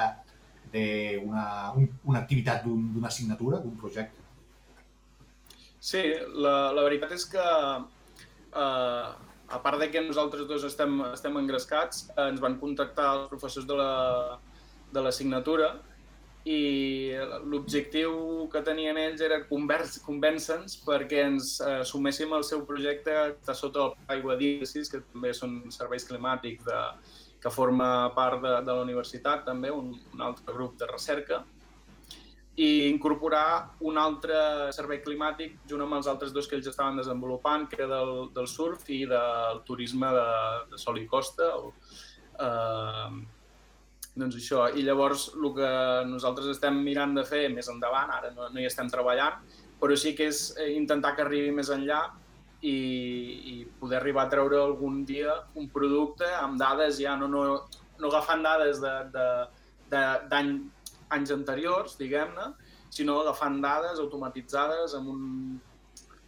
[0.71, 1.43] d'una
[1.76, 4.23] un, una activitat d'una un, assignatura, d'un projecte?
[5.84, 6.06] Sí,
[6.39, 12.07] la, la veritat és que eh, a part de que nosaltres dos estem, estem engrescats,
[12.19, 13.91] ens van contactar els professors de la
[14.91, 15.73] de l'assignatura
[16.47, 17.12] i
[17.51, 23.83] l'objectiu que tenien ells era convèncer-nos perquè ens eh, suméssim al seu projecte està sota
[23.83, 26.79] el Aigua d'Indicis, que també són serveis climàtics de,
[27.43, 31.43] que forma part de, de la universitat, també, un, un altre grup de recerca
[32.58, 34.38] i incorporar un altre
[34.74, 38.48] servei climàtic junt amb els altres dos que ells estaven desenvolupant, que era del, del
[38.50, 40.30] surf i del turisme de,
[40.72, 41.52] de sol i costa.
[41.62, 41.74] O,
[42.41, 43.12] eh,
[44.17, 44.65] doncs això.
[44.74, 45.72] I llavors el que
[46.10, 49.38] nosaltres estem mirant de fer més endavant, ara no, no hi estem treballant,
[49.78, 52.02] però sí que és eh, intentar que arribi més enllà
[52.65, 57.43] i, i poder arribar a treure algun dia un producte amb dades ja no, no,
[58.02, 59.28] no agafant dades d'any de,
[59.93, 60.02] de,
[60.34, 60.41] de
[61.13, 62.52] anys anteriors, diguem-ne,
[62.93, 65.26] sinó agafant dades automatitzades amb, un,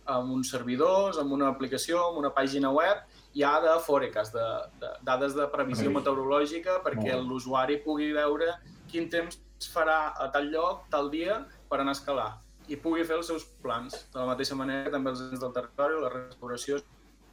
[0.06, 4.48] amb uns servidors, amb una aplicació, amb una pàgina web, ja de forecast, de,
[4.82, 8.54] de dades de previsió meteorològica, perquè l'usuari pugui veure
[8.90, 9.40] quin temps
[9.74, 12.30] farà a tal lloc, tal dia, per anar a escalar
[12.70, 13.98] i pugui fer els seus plans.
[14.14, 16.80] De la mateixa manera que també els ens del territori, la restauració,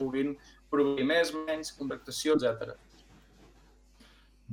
[0.00, 0.34] puguin
[0.72, 2.74] proveir més, menys, contractació, etc.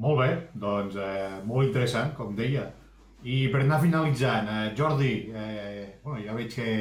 [0.04, 0.30] Molt bé,
[0.60, 2.68] doncs eh, molt interessant, com deia.
[3.24, 6.72] I per anar finalitzant, eh, Jordi, eh, bueno, ja veig que,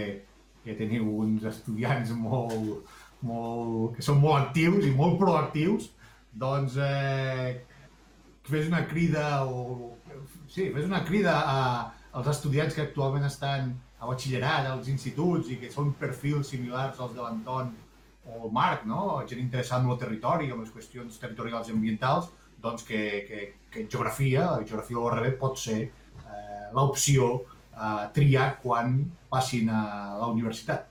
[0.64, 2.88] que teniu uns estudiants molt,
[3.22, 5.92] molt, que són molt actius i molt proactius,
[6.34, 7.62] doncs eh,
[8.48, 9.92] fes una crida o,
[10.48, 11.62] sí, fes una crida a,
[12.18, 13.70] als estudiants que actualment estan
[14.02, 17.70] a batxillerat, als instituts i que són perfils similars als de l'Anton
[18.26, 19.22] o el Marc, no?
[19.30, 23.86] gent interessada en el territori, en les qüestions territorials i ambientals, doncs que, que, que
[23.86, 25.80] geografia, la geografia de l'ORB pot ser
[26.76, 27.32] l'opció
[27.72, 28.98] a triar quan
[29.32, 29.82] passin a
[30.20, 30.88] la universitat?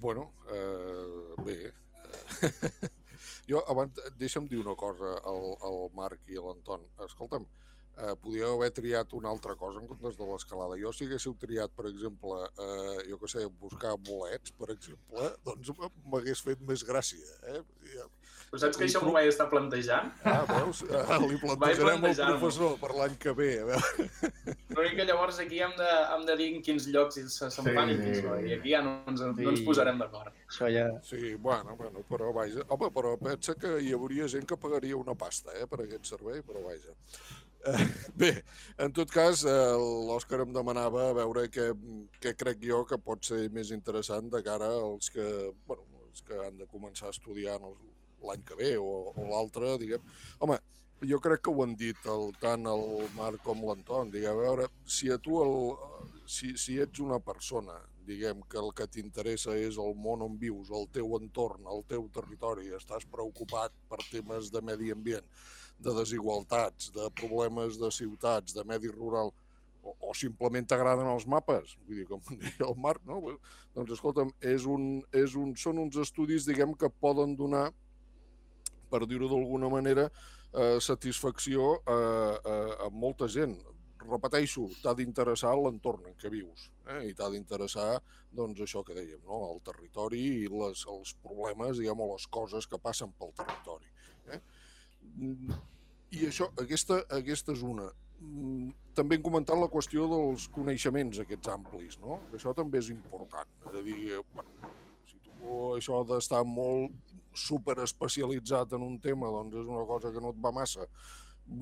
[0.00, 1.58] Bueno, eh, bé.
[3.50, 6.84] jo abans, deixa'm dir una cosa al, al Marc i a l'Anton.
[7.06, 7.46] Escolta'm,
[7.96, 10.78] eh, podíeu haver triat una altra cosa en comptes de l'escalada.
[10.80, 15.72] Jo si haguéssiu triat, per exemple, eh, jo que sé, buscar bolets, per exemple, doncs
[16.04, 17.38] m'hagués fet més gràcia.
[17.54, 17.62] Eh?
[18.54, 20.12] Però saps que això m'ho vaig estar plantejant?
[20.30, 20.84] Ah, veus?
[20.94, 23.48] Ah, li plantejarem al professor per l'any que ve.
[23.58, 24.04] A veure.
[24.68, 27.90] Però que llavors aquí hem de, hem de dir en quins llocs se'n sí, fan
[27.90, 29.42] i quins no, i aquí ja no ens, sí.
[29.42, 30.36] no ens posarem d'acord.
[30.46, 30.84] Això ja...
[31.02, 32.62] Sí, bueno, bueno, però vaja.
[32.76, 36.38] Home, però pensa que hi hauria gent que pagaria una pasta eh, per aquest servei,
[36.46, 36.94] però vaja.
[37.72, 37.88] Eh,
[38.22, 38.30] Bé,
[38.86, 39.58] en tot cas, eh,
[40.12, 41.72] l'Òscar em demanava a veure què,
[42.22, 45.26] què crec jo que pot ser més interessant de cara als que,
[45.66, 47.58] bueno, els que han de començar a estudiar
[48.28, 50.04] l'any que ve o, o l'altre, diguem.
[50.44, 50.58] Home,
[51.08, 52.84] jo crec que ho han dit el, tant el
[53.16, 54.12] Marc com l'Anton.
[54.14, 55.56] Diguem, a veure, si a tu el,
[56.26, 60.70] si, si ets una persona, diguem que el que t'interessa és el món on vius,
[60.74, 65.26] el teu entorn, el teu territori, estàs preocupat per temes de medi ambient,
[65.84, 69.32] de desigualtats, de problemes de ciutats, de medi rural,
[69.84, 73.20] o, o simplement t'agraden els mapes, vull dir, com deia el Marc, no?
[73.76, 77.70] Doncs escolta'm, és un, és un, són uns estudis, diguem, que poden donar,
[78.94, 80.08] per dir-ho d'alguna manera,
[80.54, 82.00] eh, satisfacció a,
[82.38, 83.58] a, a molta gent
[84.04, 87.00] repeteixo, t'ha d'interessar l'entorn en què vius eh?
[87.08, 87.88] i t'ha d'interessar
[88.34, 89.40] doncs, això que dèiem, no?
[89.52, 93.90] el territori i les, els problemes diguem, o les coses que passen pel territori.
[94.34, 94.40] Eh?
[96.14, 97.88] I això, aquesta, aquesta és una.
[98.96, 102.20] També hem comentat la qüestió dels coneixements aquests amplis, no?
[102.36, 103.50] Això també és important.
[103.68, 103.98] És a dir,
[104.34, 104.70] bueno,
[105.10, 106.94] si tu això d'estar molt
[107.34, 110.86] super especialitzat en un tema doncs és una cosa que no et va massa.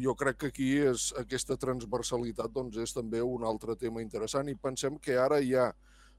[0.03, 4.55] Jo crec que aquí és, aquesta transversalitat doncs, és també un altre tema interessant i
[4.55, 5.73] pensem que ara hi ha,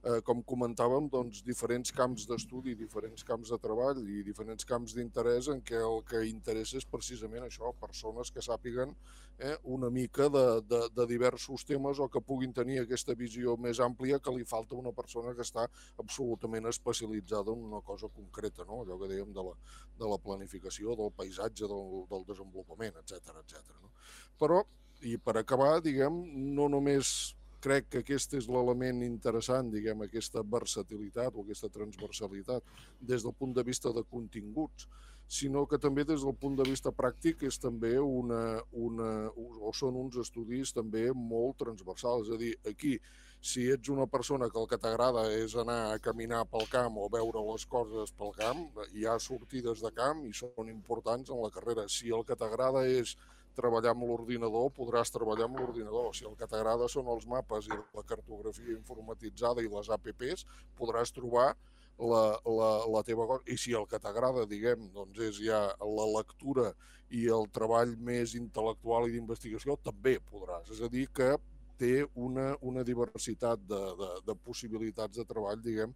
[0.04, 5.50] eh, com comentàvem, doncs, diferents camps d'estudi, diferents camps de treball i diferents camps d'interès
[5.54, 8.92] en què el que interessa és precisament això, persones que sàpiguen
[9.40, 13.80] eh, una mica de, de, de diversos temes o que puguin tenir aquesta visió més
[13.84, 15.68] àmplia que li falta una persona que està
[16.04, 18.82] absolutament especialitzada en una cosa concreta, no?
[18.84, 19.56] allò que dèiem de la,
[20.00, 23.78] de la planificació, del paisatge, del, del desenvolupament, etc etc.
[23.80, 23.94] No?
[24.40, 24.64] Però,
[25.04, 26.20] i per acabar, diguem,
[26.56, 27.34] no només
[27.64, 33.56] crec que aquest és l'element interessant, diguem, aquesta versatilitat o aquesta transversalitat des del punt
[33.56, 34.88] de vista de continguts,
[35.28, 39.96] sinó que també des del punt de vista pràctic és també una, una, o són
[39.98, 42.28] uns estudis també molt transversals.
[42.28, 42.98] És a dir, aquí,
[43.44, 47.10] si ets una persona que el que t'agrada és anar a caminar pel camp o
[47.12, 51.52] veure les coses pel camp, hi ha sortides de camp i són importants en la
[51.56, 51.88] carrera.
[51.88, 53.18] Si el que t'agrada és
[53.58, 56.12] treballar amb l'ordinador, podràs treballar amb l'ordinador.
[56.16, 60.48] Si el que t'agrada són els mapes i la cartografia informatitzada i les APPs,
[60.80, 61.54] podràs trobar
[62.00, 63.46] la, la, la teva cosa.
[63.48, 66.72] I si el que t'agrada, diguem, doncs és ja la lectura
[67.14, 70.72] i el treball més intel·lectual i d'investigació, també podràs.
[70.74, 71.36] És a dir, que
[71.84, 71.94] té
[72.28, 75.96] una, una diversitat de, de, de possibilitats de treball, diguem,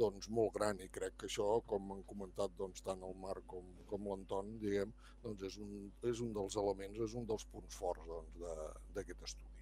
[0.00, 3.70] doncs molt gran i crec que això, com han comentat doncs, tant el Marc com,
[3.88, 4.92] com l'Anton, diguem,
[5.24, 5.70] doncs és un,
[6.10, 8.42] és un dels elements, és un dels punts forts doncs,
[8.96, 9.54] d'aquest estudi.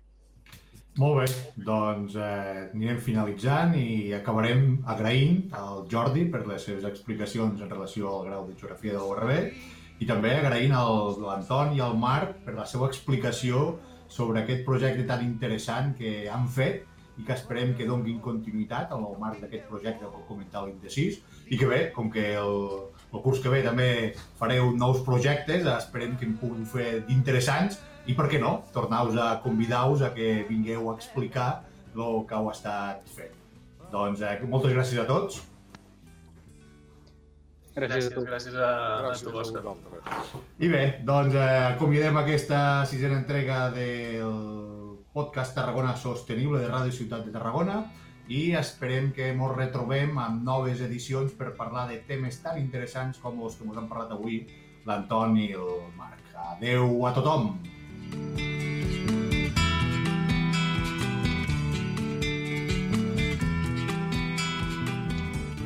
[0.96, 1.24] Molt bé,
[1.60, 8.14] doncs eh, anirem finalitzant i acabarem agraint al Jordi per les seves explicacions en relació
[8.14, 10.80] al grau de geografia de l'URB i també agraint a
[11.20, 13.66] l'Anton i al Marc per la seva explicació
[14.08, 16.84] sobre aquest projecte tan interessant que han fet
[17.16, 21.56] i que esperem que donguin continuïtat en el marc d'aquest projecte que comentar l'Indecis i
[21.56, 22.56] que bé, com que el,
[23.12, 23.88] el curs que ve també
[24.40, 27.80] fareu nous projectes, esperem que en puguin fer d'interessants.
[28.06, 31.48] I per què no, tornar-vos a convidar-vos a que vingueu a explicar
[31.96, 33.32] el que heu estat fent.
[33.90, 35.40] Doncs eh, moltes gràcies a tots
[37.76, 38.68] Gràcies, gràcies, gràcies a,
[39.04, 39.74] gràcies a tu, Òscar.
[40.64, 47.28] I bé, doncs eh, acomiadem aquesta sisena entrega del podcast Tarragona Sostenible de Ràdio Ciutat
[47.28, 47.82] de Tarragona
[48.32, 53.44] i esperem que ens retrobem amb noves edicions per parlar de temes tan interessants com
[53.44, 54.40] els que ens han parlat avui
[54.88, 56.24] l'Anton i el Marc.
[56.56, 57.52] Adeu a tothom!